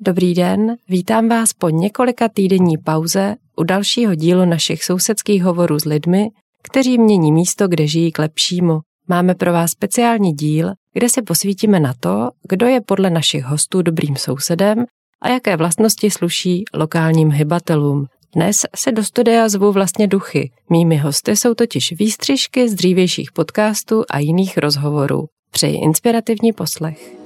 [0.00, 5.84] Dobrý den, vítám vás po několika týdenní pauze u dalšího dílu našich sousedských hovorů s
[5.84, 6.28] lidmi,
[6.62, 8.80] kteří mění místo, kde žijí k lepšímu.
[9.08, 13.82] Máme pro vás speciální díl, kde se posvítíme na to, kdo je podle našich hostů
[13.82, 14.84] dobrým sousedem
[15.22, 18.06] a jaké vlastnosti sluší lokálním hybatelům.
[18.34, 20.50] Dnes se do studia zvu vlastně duchy.
[20.70, 25.26] Mými hosty jsou totiž výstřižky z dřívějších podcastů a jiných rozhovorů.
[25.50, 27.25] Přeji inspirativní poslech.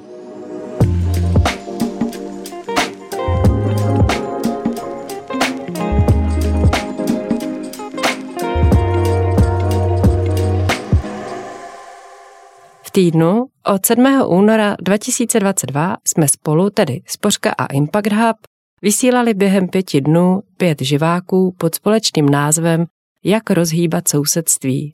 [12.93, 14.23] Týdnu od 7.
[14.27, 18.37] února 2022 jsme spolu, tedy Spořka a Impact Hub,
[18.83, 22.85] vysílali během pěti dnů pět živáků pod společným názvem
[23.25, 24.93] Jak rozhýbat sousedství.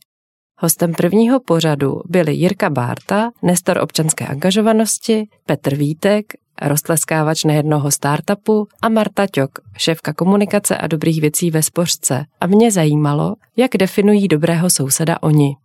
[0.58, 6.24] Hostem prvního pořadu byli Jirka Bárta, nestor občanské angažovanosti, Petr Vítek,
[6.62, 12.24] rostleskávač nejednoho startupu a Marta Ťok, šéfka komunikace a dobrých věcí ve Spořce.
[12.40, 15.56] A mě zajímalo, jak definují dobrého souseda oni.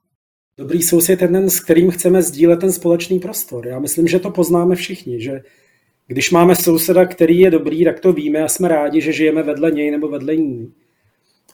[0.57, 3.67] Dobrý soused je ten, s kterým chceme sdílet ten společný prostor.
[3.67, 5.41] Já myslím, že to poznáme všichni, že
[6.07, 9.71] když máme souseda, který je dobrý, tak to víme a jsme rádi, že žijeme vedle
[9.71, 10.73] něj nebo vedle ní.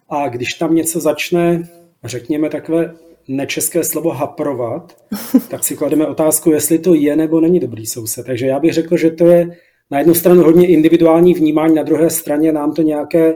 [0.09, 1.70] A když tam něco začne,
[2.03, 2.94] řekněme takové
[3.28, 4.98] nečeské slovo haprovat,
[5.50, 8.25] tak si klademe otázku, jestli to je nebo není dobrý soused.
[8.25, 9.58] Takže já bych řekl, že to je
[9.92, 13.36] na jednu stranu hodně individuální vnímání, na druhé straně nám to nějaké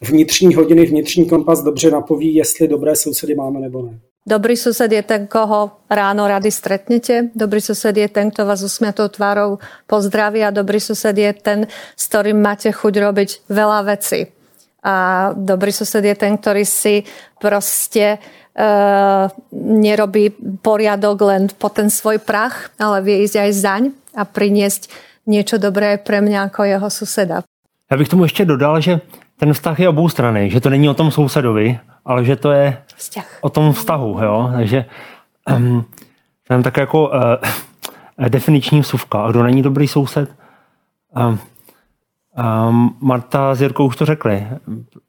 [0.00, 4.00] vnitřní hodiny, vnitřní kompas dobře napoví, jestli dobré sousedy máme nebo ne.
[4.26, 7.32] Dobrý sused je ten, koho ráno rady stretnete.
[7.32, 11.64] Dobrý sused je ten, kto vás usmiatou tvárou pozdraví a dobrý sused je ten,
[11.96, 14.28] s ktorým máte chuť robiť veľa vecí.
[14.84, 17.08] A dobrý sused je ten, ktorý si
[17.40, 23.82] proste uh, nerobí poriadok len po ten svoj prach, ale vie ísť aj zaň
[24.12, 24.92] a priniesť
[25.24, 27.42] niečo dobré pre mňa ako jeho suseda.
[27.90, 29.00] Já bych tomu ještě dodal, že
[29.40, 32.76] ten vztah je obou strany, že to není o tom sousedovi, ale že to je
[32.96, 33.38] Vzťah.
[33.40, 34.18] o tom vztahu.
[34.22, 34.50] Jo?
[34.56, 34.84] Takže
[35.56, 35.84] um,
[36.50, 39.22] je tak jako uh, definiční vsuvka.
[39.22, 40.36] A kdo není dobrý soused?
[41.16, 41.38] Um,
[42.68, 44.46] um, Marta s Jirkou už to řekli.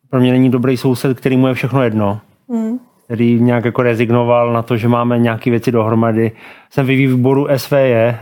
[0.09, 2.19] Pro mě není dobrý soused, který mu je všechno jedno.
[2.47, 2.79] Mm.
[3.06, 6.31] Který nějak jako rezignoval na to, že máme nějaké věci dohromady.
[6.69, 8.16] Jsem ve výboru SVJ,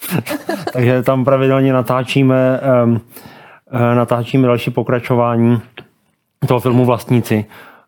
[0.72, 3.00] takže tam pravidelně natáčíme um,
[3.72, 5.60] natáčíme další pokračování
[6.48, 7.44] toho filmu Vlastníci.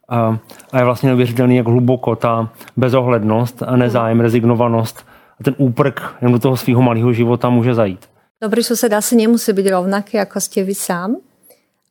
[0.08, 5.06] A je vlastně neuvěřitelný, jak hluboko ta bezohlednost a nezájem, rezignovanost
[5.40, 8.08] a ten úprk jen do toho svého malého života může zajít.
[8.42, 11.16] Dobrý sused asi nemusí být rovnaký, jako jste vy sám,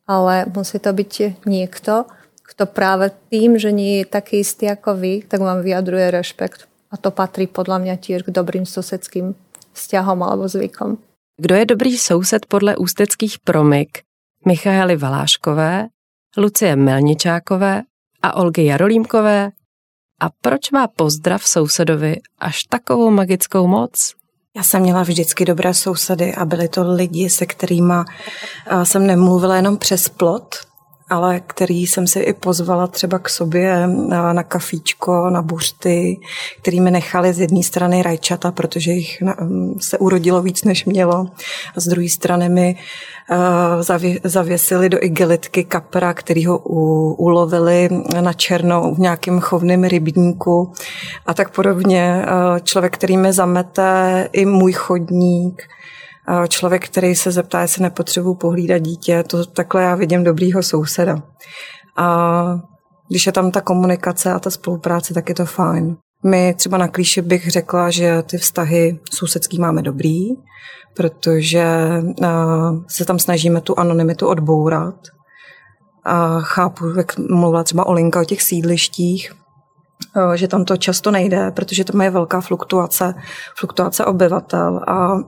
[0.06, 2.04] ale musí to být někdo,
[2.42, 6.64] kto právě tím, že nie je taký istý jako vy, tak vám vyjadruje rešpekt.
[6.90, 9.34] A to patří podle mě tiež k dobrým susedským
[9.72, 10.96] vzťahom alebo zvykom.
[11.40, 13.98] Kdo je dobrý soused podle ústeckých promyk
[14.46, 15.86] Michaely Valáškové,
[16.36, 17.82] Lucie Melničákové
[18.22, 19.50] a Olgy Jarolímkové?
[20.20, 24.14] A proč má pozdrav sousedovi až takovou magickou moc?
[24.56, 27.94] Já jsem měla vždycky dobré sousedy a byli to lidi, se kterými
[28.82, 30.54] jsem nemluvila jenom přes plot,
[31.10, 36.20] ale který jsem si i pozvala třeba k sobě na, na kafíčko, na buřty,
[36.62, 39.36] který mi nechali z jedné strany rajčata, protože jich na,
[39.80, 41.26] se urodilo víc, než mělo.
[41.76, 42.76] A z druhé strany mi
[43.30, 47.88] uh, zavě, zavěsili do igelitky kapra, který ho u, ulovili
[48.20, 50.72] na černou v nějakém chovném rybníku
[51.26, 52.24] a tak podobně.
[52.26, 55.62] Uh, člověk, který mi zamete i můj chodník,
[56.48, 61.22] člověk, který se zeptá, jestli nepotřebuji pohlídat dítě, to takhle já vidím dobrýho souseda.
[61.96, 62.60] A
[63.10, 65.96] když je tam ta komunikace a ta spolupráce, tak je to fajn.
[66.24, 70.28] My třeba na klíši bych řekla, že ty vztahy sousedský máme dobrý,
[70.96, 71.66] protože
[72.88, 74.94] se tam snažíme tu anonymitu odbourat.
[76.04, 79.32] A chápu, jak mluvila třeba Olinka o těch sídlištích,
[80.34, 83.14] že tam to často nejde, protože tam je velká fluktuace,
[83.58, 85.18] fluktuace obyvatel a,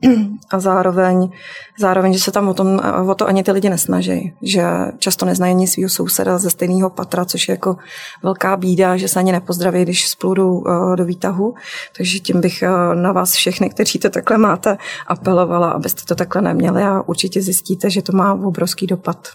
[0.50, 1.30] a zároveň,
[1.78, 4.62] zároveň, že se tam o, tom, o to ani ty lidi nesnaží, že
[4.98, 7.76] často neznají ani svého souseda ze stejného patra, což je jako
[8.22, 11.54] velká bída, že se ani nepozdraví, když spolu eh, do výtahu.
[11.96, 16.42] Takže tím bych eh, na vás všechny, kteří to takhle máte, apelovala, abyste to takhle
[16.42, 19.28] neměli a určitě zjistíte, že to má obrovský dopad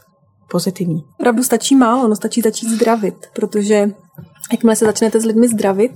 [0.51, 1.03] pozitivní.
[1.19, 3.89] Opravdu stačí málo, no stačí začít zdravit, protože
[4.51, 5.91] jakmile se začnete s lidmi zdravit,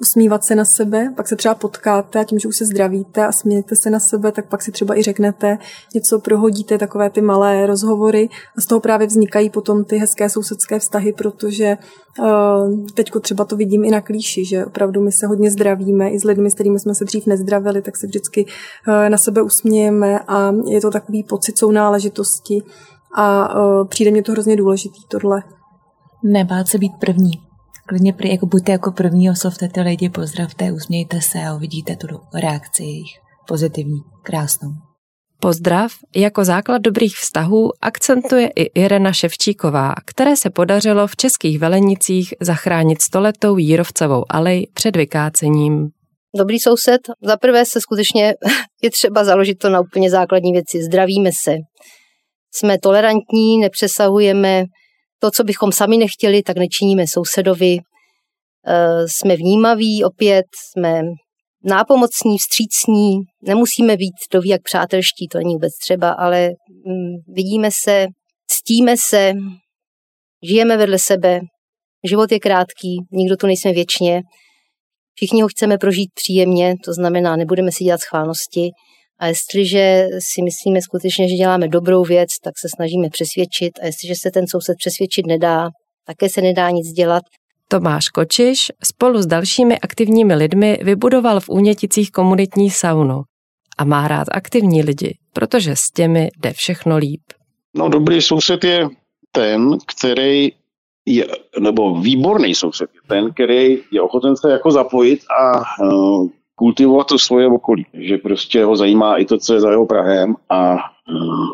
[0.00, 3.32] usmívat se na sebe, pak se třeba potkáte a tím, že už se zdravíte a
[3.32, 5.58] smějete se na sebe, tak pak si třeba i řeknete,
[5.94, 8.28] něco prohodíte, takové ty malé rozhovory.
[8.58, 11.76] A z toho právě vznikají potom ty hezké sousedské vztahy, protože
[12.18, 16.10] uh, teďko třeba to vidím i na klíši, že opravdu my se hodně zdravíme.
[16.10, 19.42] I s lidmi, s kterými jsme se dřív nezdravili, tak se vždycky uh, na sebe
[19.42, 22.62] usmějeme a je to takový pocit sounáležitosti
[23.16, 25.42] a uh, přijde mě to hrozně důležitý tohle.
[26.24, 27.47] Nebát se být první
[27.88, 32.06] klidně prý, jako buďte jako první, oslovte ty lidi, pozdravte, usmějte se a uvidíte tu
[32.34, 33.10] reakci jejich
[33.48, 34.70] pozitivní, krásnou.
[35.40, 42.34] Pozdrav jako základ dobrých vztahů akcentuje i Irena Ševčíková, které se podařilo v českých velenicích
[42.40, 45.88] zachránit stoletou Jírovcovou alej před vykácením.
[46.38, 48.34] Dobrý soused, za prvé se skutečně
[48.82, 50.82] je třeba založit to na úplně základní věci.
[50.82, 51.56] Zdravíme se.
[52.54, 54.64] Jsme tolerantní, nepřesahujeme
[55.18, 57.76] to, co bychom sami nechtěli, tak nečiníme sousedovi.
[57.76, 57.80] E,
[59.08, 61.02] jsme vnímaví opět, jsme
[61.64, 66.48] nápomocní, vstřícní, nemusíme být ví jak přátelští, to není vůbec třeba, ale
[66.86, 68.06] mm, vidíme se,
[68.46, 69.32] ctíme se,
[70.42, 71.40] žijeme vedle sebe,
[72.04, 74.22] život je krátký, nikdo tu nejsme věčně,
[75.14, 78.70] všichni ho chceme prožít příjemně, to znamená, nebudeme si dělat schválnosti,
[79.20, 83.72] a jestliže si myslíme skutečně, že děláme dobrou věc, tak se snažíme přesvědčit.
[83.82, 85.68] A jestliže se ten soused přesvědčit nedá,
[86.06, 87.22] také se nedá nic dělat.
[87.68, 93.22] Tomáš Kočiš spolu s dalšími aktivními lidmi vybudoval v Úněticích komunitní saunu
[93.78, 97.20] a má rád aktivní lidi, protože s těmi jde všechno líp.
[97.76, 98.88] No dobrý soused je
[99.32, 100.52] ten, který
[101.06, 101.26] je,
[101.60, 106.28] nebo výborný soused je ten, který je ochoten se jako zapojit a uh,
[106.58, 107.86] kultivovat to svoje okolí.
[107.94, 110.76] Že prostě ho zajímá i to, co je za jeho Prahem a,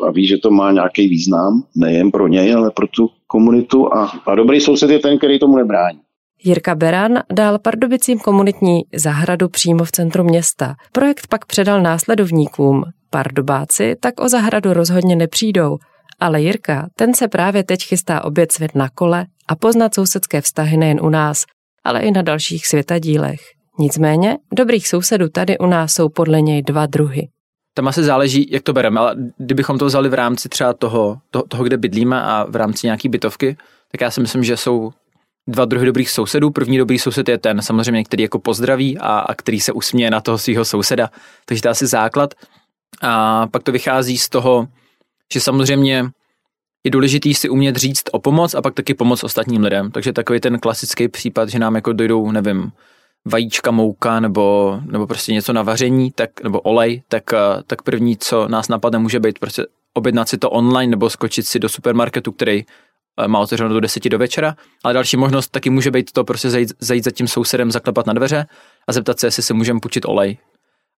[0.07, 4.11] a ví, že to má nějaký význam, nejen pro něj, ale pro tu komunitu a,
[4.25, 5.99] a dobrý soused je ten, který tomu nebrání.
[6.43, 10.75] Jirka Beran dal Pardubicím komunitní zahradu přímo v centru města.
[10.91, 12.83] Projekt pak předal následovníkům.
[13.09, 15.77] Pardubáci tak o zahradu rozhodně nepřijdou,
[16.19, 20.77] ale Jirka, ten se právě teď chystá obět svět na kole a poznat sousedské vztahy
[20.77, 21.45] nejen u nás,
[21.83, 23.54] ale i na dalších světadílech.
[23.79, 27.29] Nicméně dobrých sousedů tady u nás jsou podle něj dva druhy.
[27.73, 31.43] Tam asi záleží, jak to bereme, ale kdybychom to vzali v rámci třeba toho, toho,
[31.47, 33.57] toho kde bydlíme a v rámci nějaký bytovky,
[33.91, 34.91] tak já si myslím, že jsou
[35.49, 36.51] dva druhy dobrých sousedů.
[36.51, 40.21] První dobrý soused je ten, samozřejmě, který jako pozdraví a, a který se usměje na
[40.21, 41.09] toho svého souseda.
[41.45, 42.33] Takže to je asi základ.
[43.01, 44.67] A pak to vychází z toho,
[45.33, 46.05] že samozřejmě
[46.85, 49.91] je důležitý si umět říct o pomoc a pak taky pomoc ostatním lidem.
[49.91, 52.71] Takže takový ten klasický případ, že nám jako dojdou, nevím,
[53.25, 57.37] vajíčka, mouka nebo, nebo prostě něco na vaření, tak, nebo olej, tak, eh,
[57.67, 61.59] tak první, co nás napadne, může být prostě objednat si to online nebo skočit si
[61.59, 62.65] do supermarketu, který
[63.19, 66.49] eh, má otevřeno do 10 do večera, ale další možnost taky může být to prostě
[66.49, 68.45] zajít, zajít za tím sousedem, zaklepat na dveře
[68.87, 70.37] a zeptat se, jestli si můžeme půjčit olej.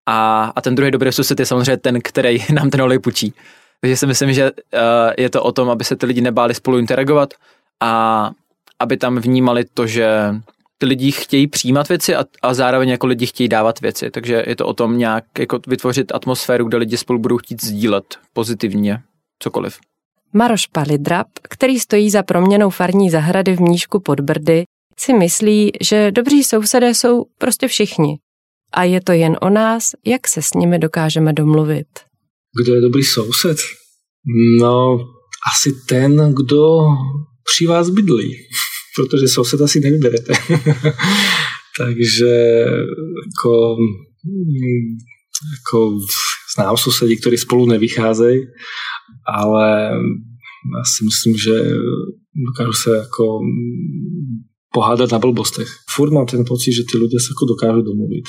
[0.10, 3.34] A, a ten druhý dobrý soused je samozřejmě ten, který nám ten olej půjčí.
[3.82, 4.80] Takže si myslím, že uh,
[5.18, 7.34] je to o tom, aby se ty lidi nebáli spolu interagovat
[7.80, 8.32] a
[8.80, 10.36] aby tam vnímali to, že
[10.78, 14.12] ty lidi chtějí přijímat věci a, a zároveň jako lidi chtějí dávat věci.
[14.12, 18.06] Takže je to o tom nějak jako vytvořit atmosféru, kde lidi spolu budou chtít sdílet
[18.34, 19.04] pozitivně
[19.40, 19.80] cokoliv.
[20.34, 24.64] Maroš Palidrap, který stojí za proměnou farní zahrady v Mnížku pod Brdy,
[25.00, 28.20] si myslí, že dobří sousedé jsou prostě všichni.
[28.72, 31.88] A je to jen o nás, jak se s nimi dokážeme domluvit.
[32.62, 33.58] Kdo je dobrý soused?
[34.60, 35.00] No,
[35.54, 36.80] asi ten, kdo
[37.44, 38.36] při vás bydlí
[38.98, 40.34] protože soused asi nevyberete.
[41.80, 42.34] Takže
[43.28, 43.78] jako,
[45.58, 46.00] jako
[46.56, 48.40] znám sousedí, kteří spolu nevycházejí,
[49.28, 49.92] ale
[50.78, 51.52] já si myslím, že
[52.48, 53.40] dokážu se jako
[54.74, 55.68] pohádat na blbostech.
[55.96, 58.26] Furt mám ten pocit, že ty lidé se jako dokážou domluvit,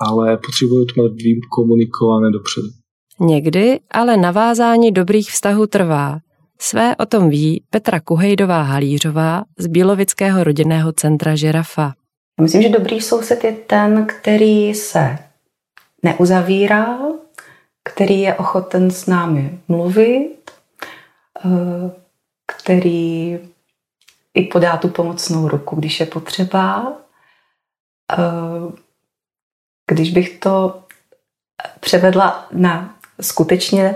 [0.00, 2.68] ale potřebují to mít komunikované dopředu.
[3.20, 6.18] Někdy ale navázání dobrých vztahů trvá.
[6.58, 11.94] Své o tom ví Petra Kuhejdová Halířová z Bílovického rodinného centra Žirafa.
[12.40, 15.18] Myslím, že dobrý soused je ten, který se
[16.02, 16.98] neuzavírá,
[17.84, 20.50] který je ochoten s námi mluvit,
[21.44, 21.90] eh,
[22.46, 23.38] který
[24.34, 26.92] i podá tu pomocnou ruku, když je potřeba.
[28.12, 28.72] Eh,
[29.90, 30.82] když bych to
[31.80, 33.94] převedla na skutečně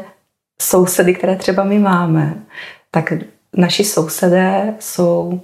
[0.61, 2.43] sousedy, které třeba my máme,
[2.91, 3.13] tak
[3.57, 5.41] naši sousedé jsou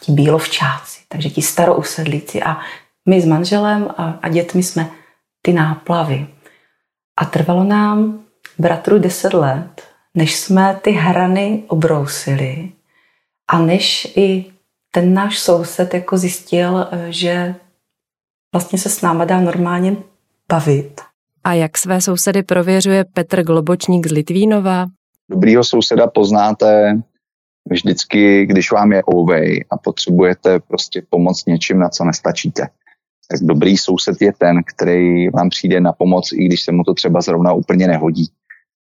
[0.00, 2.60] ti bílovčáci, takže ti starousedlíci a
[3.08, 4.90] my s manželem a, a dětmi jsme
[5.42, 6.26] ty náplavy.
[7.16, 8.24] A trvalo nám
[8.58, 9.82] bratru deset let,
[10.14, 12.72] než jsme ty hrany obrousili
[13.48, 14.44] a než i
[14.90, 17.54] ten náš soused jako zjistil, že
[18.52, 19.96] vlastně se s náma dá normálně
[20.48, 21.00] bavit.
[21.44, 24.86] A jak své sousedy prověřuje Petr Globočník z Litvínova?
[25.30, 27.00] Dobrýho souseda poznáte
[27.70, 32.68] vždycky, když vám je ouvej a potřebujete prostě pomoct něčím, na co nestačíte.
[33.30, 36.94] Tak dobrý soused je ten, který vám přijde na pomoc, i když se mu to
[36.94, 38.26] třeba zrovna úplně nehodí.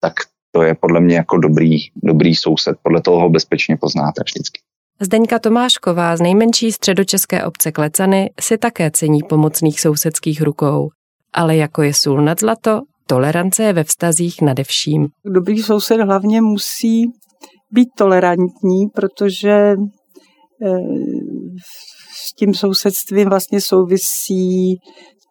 [0.00, 0.12] Tak
[0.52, 4.60] to je podle mě jako dobrý, dobrý soused, podle toho ho bezpečně poznáte vždycky.
[5.00, 10.90] Zdeňka Tomášková z nejmenší středočeské obce Klecany si také cení pomocných sousedských rukou.
[11.32, 15.06] Ale jako je sůl nad zlato, tolerance je ve vztazích nadevším.
[15.34, 17.02] Dobrý soused hlavně musí
[17.72, 20.78] být tolerantní, protože eh,
[22.14, 24.76] s tím sousedstvím vlastně souvisí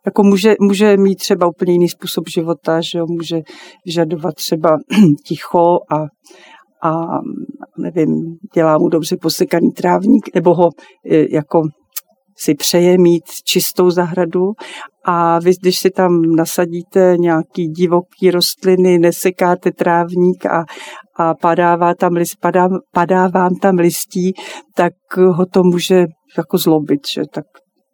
[0.05, 3.39] jako může, může mít třeba úplně jiný způsob života, že jo, může
[3.85, 4.77] vyžadovat třeba
[5.27, 5.97] ticho a,
[6.89, 7.19] a
[7.77, 10.69] nevím, dělá mu dobře posekaný trávník, nebo ho
[11.11, 11.61] e, jako
[12.37, 14.51] si přeje mít čistou zahradu
[15.11, 20.65] a vy, když si tam nasadíte nějaký divoký rostliny, nesekáte trávník a,
[21.15, 24.33] a padává tam list, padá, padá vám tam listí,
[24.75, 26.05] tak ho to může
[26.37, 27.45] jako zlobit, že tak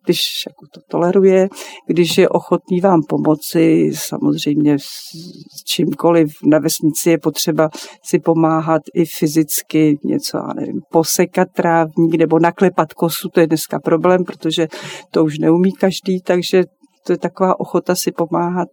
[0.05, 1.48] když jako to toleruje,
[1.88, 7.69] když je ochotný vám pomoci, samozřejmě s čímkoliv na vesnici je potřeba
[8.03, 13.79] si pomáhat i fyzicky, něco, já nevím, posekat trávník nebo naklepat kosu, to je dneska
[13.79, 14.67] problém, protože
[15.12, 16.63] to už neumí každý, takže
[17.05, 18.67] to je taková ochota si pomáhat.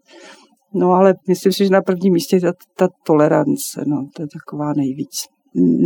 [0.74, 4.28] No ale myslím si, že na prvním místě je ta, ta tolerance, no, to je
[4.28, 5.26] taková nejvíc.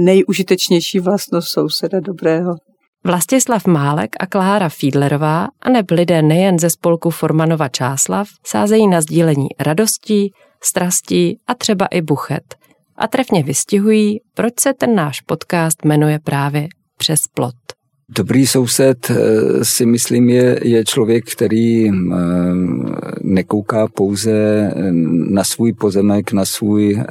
[0.05, 2.55] Nejužitečnější vlastnost souseda dobrého.
[3.05, 9.01] Vlastislav Málek a Klára Fiedlerová a neb lidé nejen ze spolku Formanova Čáslav sázejí na
[9.01, 12.55] sdílení radostí, strastí a třeba i buchet.
[12.97, 17.76] A trefně vystihují, proč se ten náš podcast jmenuje právě Přes plot.
[18.09, 21.93] Dobrý soused eh, si myslím je, je člověk, který eh,
[23.23, 24.71] nekouká pouze
[25.31, 27.03] na svůj pozemek, na, svůj,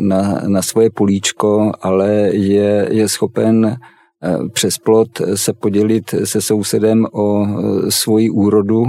[0.00, 3.78] na, na svoje políčko, ale je, je schopen
[4.22, 8.84] Eh, přes plot se podělit se sousedem o eh, svoji úrodu,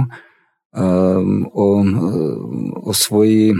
[0.76, 0.82] eh,
[1.52, 1.84] o,
[2.82, 3.52] o svoji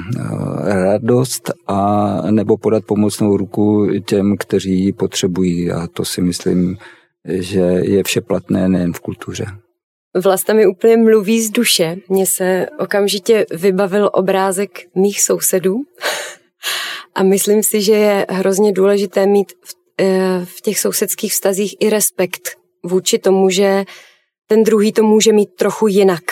[0.65, 5.71] radost a nebo podat pomocnou ruku těm, kteří ji potřebují.
[5.71, 6.77] A to si myslím,
[7.29, 9.47] že je vše platné nejen v kultuře.
[10.23, 11.97] Vlasta mi úplně mluví z duše.
[12.09, 15.75] Mně se okamžitě vybavil obrázek mých sousedů
[17.15, 21.91] a myslím si, že je hrozně důležité mít v Eh, v těch sousedských vztazích i
[21.91, 22.49] respekt
[22.85, 23.85] vůči tomu, že
[24.47, 26.23] ten druhý to může mít trochu jinak.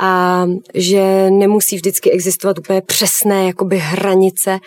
[0.00, 4.58] A že nemusí vždycky existovat úplně přesné jakoby hranice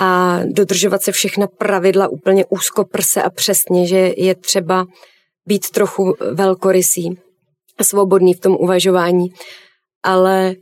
[0.00, 4.86] a dodržovat se všechna pravidla úplně úzkoprse a přesně, že je třeba
[5.46, 7.10] být trochu velkorysý
[7.78, 9.26] a svobodný v tom uvažování.
[10.02, 10.54] Ale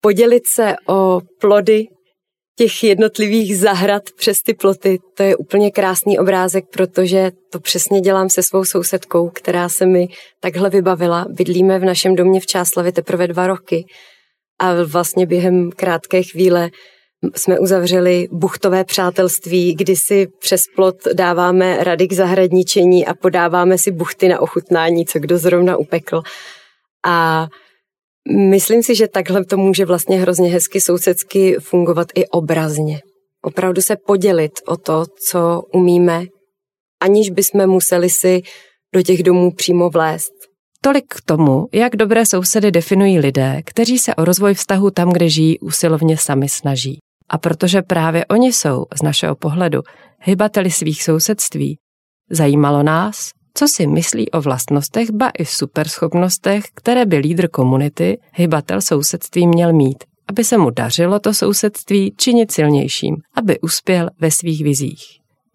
[0.00, 1.84] podělit se o plody
[2.58, 8.30] těch jednotlivých zahrad přes ty ploty, to je úplně krásný obrázek, protože to přesně dělám
[8.30, 10.08] se svou sousedkou, která se mi
[10.40, 11.26] takhle vybavila.
[11.28, 13.84] Bydlíme v našem domě v Čáslavě teprve dva roky
[14.60, 16.70] a vlastně během krátké chvíle
[17.36, 23.90] jsme uzavřeli buchtové přátelství, kdy si přes plot dáváme rady k zahradničení a podáváme si
[23.90, 26.22] buchty na ochutnání, co kdo zrovna upekl.
[27.06, 27.46] A
[28.36, 33.00] Myslím si, že takhle to může vlastně hrozně hezky sousedsky fungovat i obrazně.
[33.42, 36.24] Opravdu se podělit o to, co umíme,
[37.02, 38.42] aniž bychom museli si
[38.94, 40.32] do těch domů přímo vlézt.
[40.80, 45.28] Tolik k tomu, jak dobré sousedy definují lidé, kteří se o rozvoj vztahu tam, kde
[45.28, 46.98] žijí, usilovně sami snaží.
[47.28, 49.82] A protože právě oni jsou, z našeho pohledu,
[50.20, 51.78] hybateli svých sousedství,
[52.30, 58.80] zajímalo nás, co si myslí o vlastnostech, ba i superschopnostech, které by lídr komunity, hybatel
[58.80, 64.64] sousedství měl mít, aby se mu dařilo to sousedství činit silnějším, aby uspěl ve svých
[64.64, 65.02] vizích.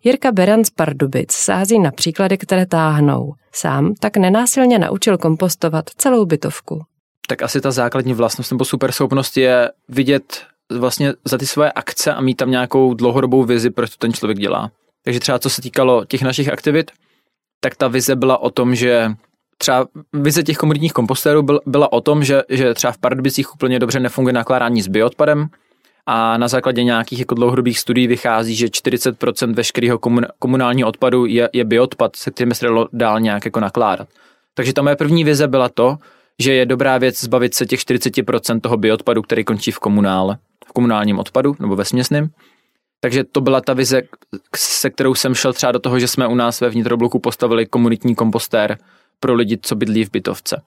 [0.03, 3.33] Jirka Beran z Pardubic sází na příklady, které táhnou.
[3.51, 6.81] Sám tak nenásilně naučil kompostovat celou bytovku.
[7.27, 10.45] Tak asi ta základní vlastnost nebo superschopnost je vidět
[10.77, 14.39] vlastně za ty svoje akce a mít tam nějakou dlouhodobou vizi, proč to ten člověk
[14.39, 14.71] dělá.
[15.03, 16.91] Takže třeba co se týkalo těch našich aktivit,
[17.59, 19.11] tak ta vize byla o tom, že
[19.57, 23.99] třeba vize těch komunitních kompostérů byla o tom, že, že třeba v Pardubicích úplně dobře
[23.99, 25.49] nefunguje nakládání s bioodpadem
[26.05, 31.49] a na základě nějakých jako dlouhodobých studií vychází, že 40% veškerého komun, komunálního odpadu je,
[31.53, 34.07] je bioodpad, se kterým se dalo dál nějak jako nakládat.
[34.53, 35.97] Takže ta moje první vize byla to,
[36.39, 40.37] že je dobrá věc zbavit se těch 40% toho bioodpadu, který končí v komunále,
[40.73, 42.29] komunálním odpadu nebo ve směsném
[43.03, 44.01] takže to byla ta vize,
[44.55, 48.15] se kterou jsem šel třeba do toho, že jsme u nás ve vnitrobloku postavili komunitní
[48.15, 48.77] kompostér
[49.19, 50.61] pro lidi, co bydlí v bytovce.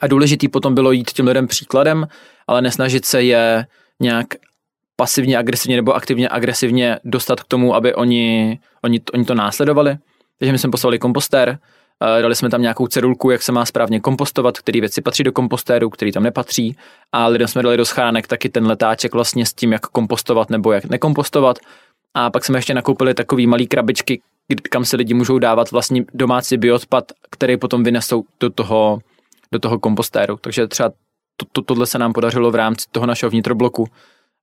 [0.00, 2.06] A důležitý potom bylo jít těm lidem příkladem,
[2.46, 3.66] ale nesnažit se je
[4.00, 4.26] nějak
[4.96, 9.96] pasivně agresivně nebo aktivně agresivně dostat k tomu, aby oni, oni, oni to následovali.
[10.38, 11.58] Takže my jsme poslali kompostér,
[12.00, 15.90] dali jsme tam nějakou cedulku, jak se má správně kompostovat, které věci patří do kompostéru,
[15.90, 16.76] který tam nepatří
[17.12, 20.72] a lidem jsme dali do schránek taky ten letáček vlastně s tím, jak kompostovat nebo
[20.72, 21.58] jak nekompostovat.
[22.14, 24.20] A pak jsme ještě nakoupili takový malý krabičky,
[24.70, 28.98] kam se lidi můžou dávat vlastně domácí bioodpad, který potom vynesou do toho,
[29.52, 30.36] do toho kompostéru.
[30.40, 30.90] Takže třeba
[31.36, 33.86] to, to, tohle se nám podařilo v rámci toho našeho vnitrobloku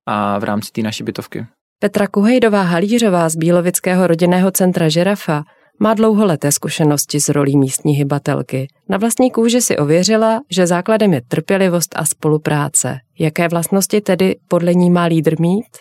[0.06, 1.46] a v rámci té naší bytovky.
[1.78, 5.44] Petra Kuhejdová Halířová z Bílovického rodinného centra Žirafa
[5.78, 8.68] má dlouholeté zkušenosti s rolí místní hybatelky.
[8.88, 12.98] Na vlastní kůži si ověřila, že základem je trpělivost a spolupráce.
[13.18, 15.78] Jaké vlastnosti tedy podle ní má lídr mít?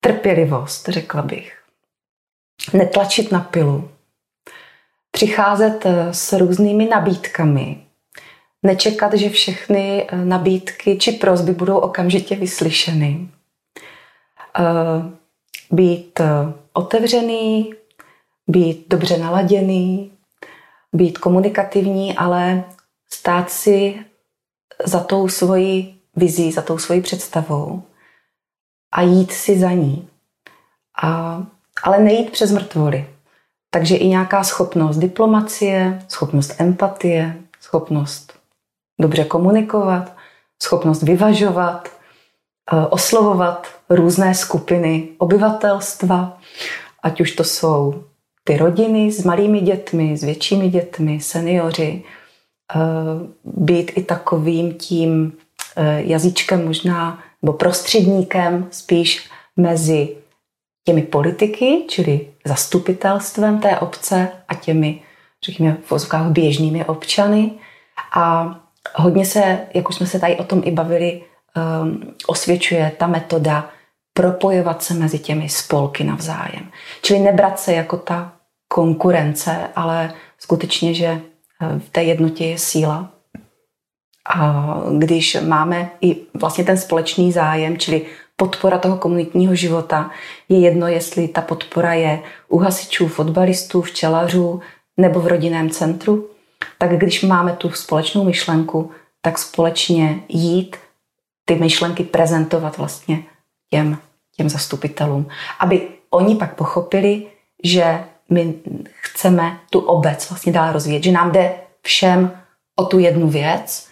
[0.00, 1.58] Trpělivost, řekla bych.
[2.72, 3.88] Netlačit na pilu.
[5.10, 7.84] Přicházet eh, s různými nabídkami.
[8.62, 13.28] Nečekat, že všechny eh, nabídky či prozby budou okamžitě vyslyšeny.
[14.58, 14.62] Eh,
[15.70, 16.20] být
[16.72, 17.74] otevřený,
[18.48, 20.12] být dobře naladěný,
[20.92, 22.64] být komunikativní, ale
[23.12, 24.04] stát si
[24.84, 27.82] za tou svojí vizí, za tou svojí představou
[28.92, 30.08] a jít si za ní.
[31.02, 31.42] A,
[31.82, 33.06] ale nejít přes mrtvoly.
[33.70, 38.38] Takže i nějaká schopnost diplomacie, schopnost empatie, schopnost
[39.00, 40.12] dobře komunikovat,
[40.62, 41.88] schopnost vyvažovat,
[42.72, 46.38] eh, oslovovat různé skupiny obyvatelstva,
[47.02, 48.04] ať už to jsou
[48.48, 52.78] ty rodiny s malými dětmi, s většími dětmi, seniori, eh,
[53.44, 55.32] být i takovým tím
[55.76, 60.16] eh, jazyčkem možná, nebo prostředníkem spíš mezi
[60.84, 65.02] těmi politiky, čili zastupitelstvem té obce a těmi,
[65.44, 67.50] řekněme, v vozovkách běžnými občany.
[68.14, 68.56] A
[68.94, 71.22] hodně se, jak už jsme se tady o tom i bavili,
[71.82, 73.70] um, osvědčuje ta metoda
[74.12, 76.70] propojovat se mezi těmi spolky navzájem.
[77.02, 78.37] Čili nebrat se jako ta
[78.68, 83.10] konkurence, ale skutečně, že eh, v té jednotě je síla.
[84.34, 84.66] A
[84.98, 88.06] když máme i vlastně ten společný zájem, čili
[88.36, 90.10] podpora toho komunitního života,
[90.48, 94.60] je jedno, jestli ta podpora je u hasičů, fotbalistů, včelařů
[94.96, 96.28] nebo v rodinném centru,
[96.78, 98.90] tak když máme tu společnou myšlenku,
[99.22, 100.76] tak společně jít
[101.44, 103.22] ty myšlenky prezentovat vlastně
[103.70, 103.98] těm,
[104.36, 105.28] těm zastupitelům,
[105.60, 107.26] aby oni pak pochopili,
[107.64, 108.54] že my
[109.00, 112.30] chceme tu obec vlastně dál rozvíjet, že nám jde všem
[112.76, 113.88] o tu jednu věc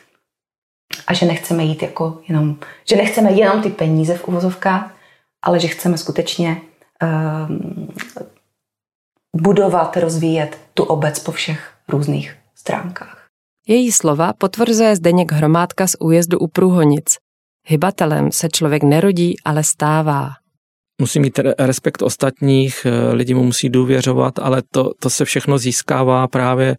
[1.06, 2.56] a že nechceme jít jako jenom,
[2.88, 4.94] že nechceme jenom ty peníze v uvozovkách,
[5.42, 6.60] ale že chceme skutečně
[7.02, 7.94] um,
[9.36, 13.26] budovat, rozvíjet tu obec po všech různých stránkách.
[13.68, 17.16] Její slova potvrzuje Zdeněk Hromádka z újezdu u Průhonic.
[17.66, 20.30] Hybatelem se člověk nerodí, ale stává
[21.00, 26.28] musí mít respekt ostatních, eh, lidi mu musí důvěřovat, ale to, to se všechno získává
[26.28, 26.76] právě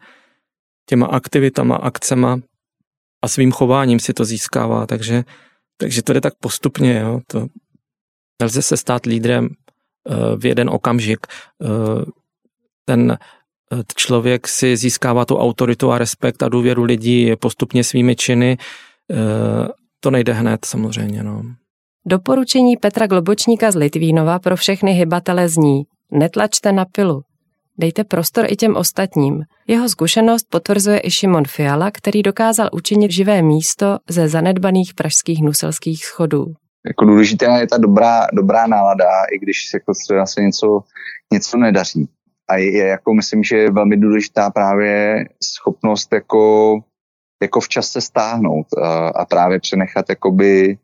[0.90, 2.40] těma aktivitama, akcema
[3.24, 5.24] a svým chováním si to získává, takže,
[5.78, 7.22] takže to jde tak postupně, jo.
[7.28, 7.48] To,
[8.42, 11.28] nelze se stát lídrem eh, v jeden okamžik.
[11.64, 12.06] Eh,
[12.86, 13.18] ten
[13.96, 18.58] člověk si získává tu autoritu a respekt a důvěru lidí postupně svými činy.
[20.00, 21.24] To nejde hned samozřejmě.
[21.24, 21.44] No.
[22.10, 27.22] Doporučení Petra Globočníka z Litvínova pro všechny hybatele zní Netlačte na pilu.
[27.78, 29.44] Dejte prostor i těm ostatním.
[29.68, 36.06] Jeho zkušenost potvrzuje i Šimon Fiala, který dokázal učinit živé místo ze zanedbaných pražských nuselských
[36.06, 36.46] schodů.
[36.86, 39.94] Jako důležitá je ta dobrá, dobrá nálada, i když jako
[40.26, 40.80] se něco,
[41.34, 42.10] něco nedaří.
[42.50, 46.74] A je jako, myslím, že je velmi důležitá právě schopnost jako,
[47.42, 50.78] jako včas se stáhnout a, a právě přenechat jakoby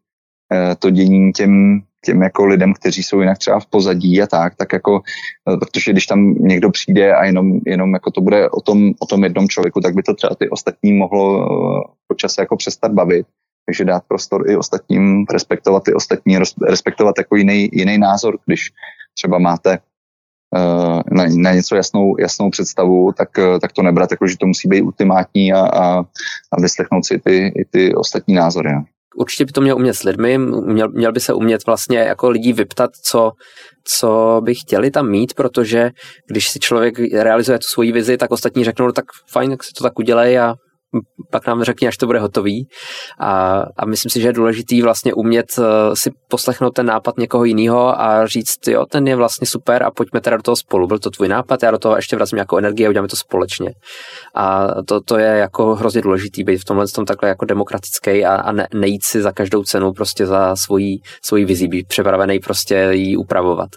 [0.79, 4.73] to dění těm, těm jako lidem, kteří jsou jinak třeba v pozadí a tak, tak
[4.73, 5.01] jako,
[5.49, 9.05] eh, protože když tam někdo přijde a jenom, jenom jako to bude o tom, o
[9.05, 13.27] tom jednom člověku, tak by to třeba ty ostatní mohlo eh, počas jako přestat bavit.
[13.65, 18.71] Takže dát prostor i ostatním, respektovat i ostatní, respektovat jako jiný, jiný názor, když
[19.13, 19.79] třeba máte
[21.11, 23.29] na, na něco jasnou, jasnou představu, tak,
[23.61, 25.99] tak to nebrat jako, že to musí být ultimátní a, a,
[26.51, 28.73] a vyslechnout si ty, i ty ostatní názory.
[28.73, 32.29] No určitě by to měl umět s lidmi, měl, měl by se umět vlastně jako
[32.29, 33.31] lidí vyptat, co,
[33.83, 35.89] co by chtěli tam mít, protože
[36.27, 39.71] když si člověk realizuje tu svoji vizi, tak ostatní řeknou, no tak fajn, tak si
[39.77, 40.55] to tak udělej a
[41.31, 42.67] pak nám řekni, až to bude hotový.
[43.19, 47.43] A, a myslím si, že je důležitý vlastně umět uh, si poslechnout ten nápad někoho
[47.43, 50.87] jiného a říct, jo, ten je vlastně super a pojďme teda do toho spolu.
[50.87, 53.71] Byl to tvůj nápad, já do toho ještě vracím nějakou energii a uděláme to společně.
[54.35, 58.35] A to, to je jako hrozně důležitý být v tomhle tom takhle jako demokratický a,
[58.35, 62.89] a ne, nejít si za každou cenu prostě za svoji, svoji vizí, být připravený prostě
[62.91, 63.69] ji upravovat.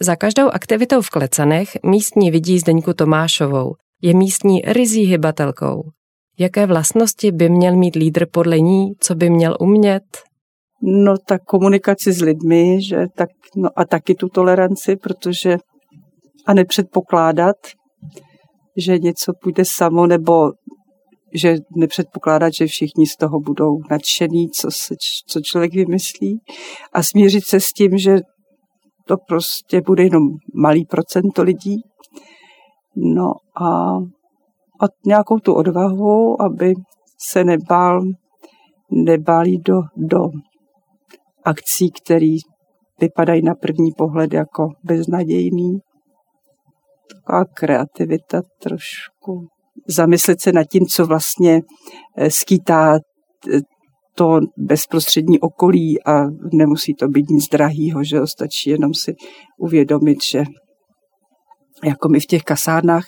[0.00, 3.74] Za každou aktivitou v Klecanech místní vidí Zdeňku Tomášovou.
[4.02, 5.82] Je místní rizí hybatelkou.
[6.38, 10.02] Jaké vlastnosti by měl mít lídr podle ní, co by měl umět?
[10.82, 15.56] No tak komunikaci s lidmi, že tak, no a taky tu toleranci, protože
[16.46, 17.56] a nepředpokládat,
[18.76, 20.52] že něco půjde samo, nebo
[21.34, 24.94] že nepředpokládat, že všichni z toho budou nadšený, co, se,
[25.28, 26.40] co člověk vymyslí
[26.92, 28.16] a smířit se s tím, že
[29.06, 30.22] to prostě bude jenom
[30.54, 31.82] malý procento lidí.
[32.96, 33.96] No a,
[34.80, 36.74] a nějakou tu odvahu, aby
[37.30, 38.02] se nebál,
[38.90, 40.20] nebál do, do
[41.44, 42.36] akcí, které
[43.00, 45.78] vypadají na první pohled jako beznadějný.
[47.10, 49.46] Taková kreativita trošku.
[49.88, 51.60] Zamyslet se nad tím, co vlastně
[52.16, 53.60] eh, skýtá eh,
[54.14, 59.14] to bezprostřední okolí a nemusí to být nic drahýho, že stačí jenom si
[59.58, 60.44] uvědomit, že
[61.84, 63.04] jako my v těch kasárnách,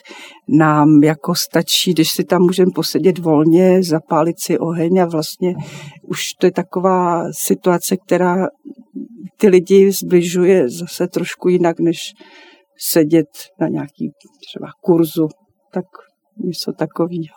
[0.48, 5.54] nám jako stačí, když si tam můžeme posedět volně, zapálit si oheň a vlastně
[6.02, 8.46] už to je taková situace, která
[9.36, 11.98] ty lidi zbližuje zase trošku jinak, než
[12.78, 13.28] sedět
[13.60, 14.10] na nějaký
[14.48, 15.28] třeba kurzu,
[15.72, 15.84] tak
[16.44, 17.36] něco takového.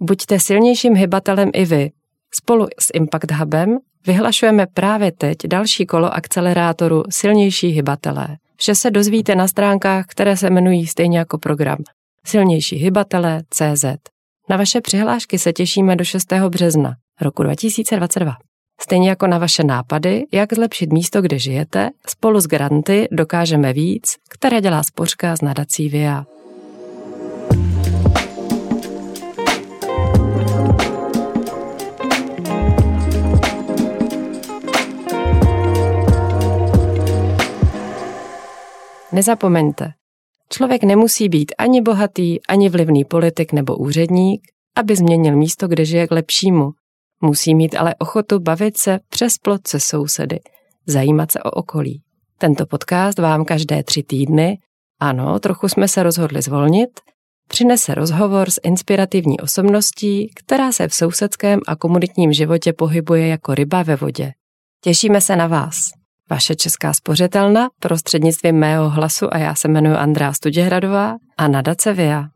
[0.00, 1.90] Buďte silnějším hybatelem i vy.
[2.34, 8.36] Spolu s Impact Hubem vyhlašujeme právě teď další kolo akcelerátoru Silnější hybatelé.
[8.60, 11.78] Vše se dozvíte na stránkách, které se jmenují stejně jako program
[12.26, 13.84] Silnější hybatelé CZ.
[14.50, 16.32] Na vaše přihlášky se těšíme do 6.
[16.32, 18.32] března roku 2022.
[18.80, 24.16] Stejně jako na vaše nápady, jak zlepšit místo, kde žijete, spolu s granty dokážeme víc,
[24.30, 26.24] které dělá spořka z nadací VIA.
[39.18, 39.92] Nezapomeňte,
[40.50, 44.42] člověk nemusí být ani bohatý, ani vlivný politik nebo úředník,
[44.76, 46.70] aby změnil místo, kde žije k lepšímu.
[47.20, 50.40] Musí mít ale ochotu bavit se přes plot se sousedy,
[50.86, 52.02] zajímat se o okolí.
[52.38, 54.58] Tento podcast vám každé tři týdny,
[55.00, 57.00] ano, trochu jsme se rozhodli zvolnit,
[57.48, 63.82] přinese rozhovor s inspirativní osobností, která se v sousedském a komunitním životě pohybuje jako ryba
[63.82, 64.32] ve vodě.
[64.84, 65.78] Těšíme se na vás.
[66.30, 72.28] Vaše česká spořitelna prostřednictvím mého hlasu a já se jmenuji Andrá Studěhradová a nadace VIA.